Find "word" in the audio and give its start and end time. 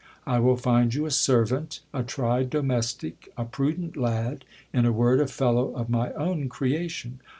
4.91-5.19